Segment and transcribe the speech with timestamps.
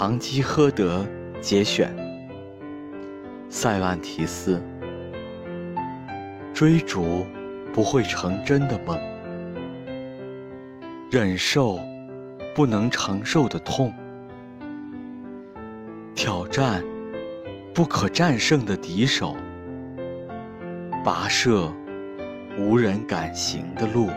[0.00, 1.04] 唐吉诃德
[1.40, 1.92] 节选。
[3.48, 4.62] 塞万提斯。
[6.54, 7.26] 追逐
[7.72, 8.96] 不会成真的梦。
[11.10, 11.80] 忍受
[12.54, 13.92] 不能承受的痛。
[16.14, 16.80] 挑战
[17.74, 19.36] 不可战胜的敌手。
[21.04, 21.72] 跋涉
[22.56, 24.08] 无人敢行的路。